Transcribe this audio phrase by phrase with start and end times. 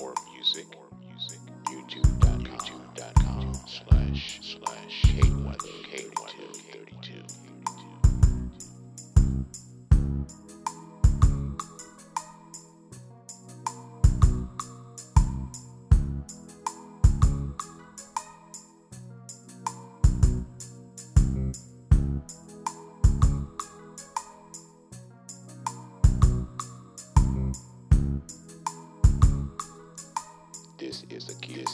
[0.00, 0.14] More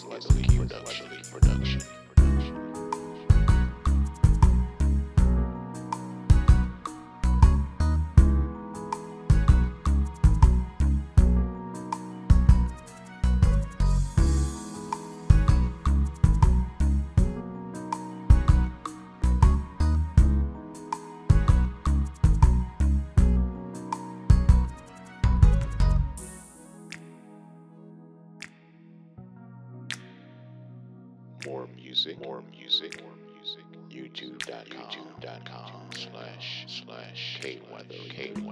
[0.05, 0.56] production.
[0.56, 1.16] production.
[31.47, 32.21] More music.
[32.25, 33.03] More music.
[33.03, 33.65] More music.
[33.91, 34.83] YouTube.com.
[34.83, 37.95] YouTube.com slash slash K-Weather.
[38.09, 38.46] K-Weather.